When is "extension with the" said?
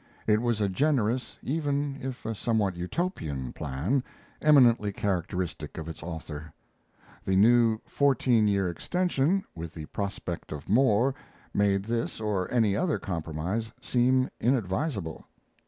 8.67-9.85